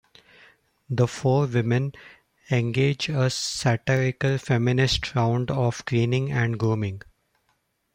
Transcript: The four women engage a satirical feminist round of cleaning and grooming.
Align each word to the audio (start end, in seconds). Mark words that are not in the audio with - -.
The 0.89 1.07
four 1.07 1.45
women 1.45 1.93
engage 2.49 3.07
a 3.07 3.29
satirical 3.29 4.39
feminist 4.39 5.13
round 5.13 5.51
of 5.51 5.85
cleaning 5.85 6.31
and 6.31 6.57
grooming. 6.57 7.03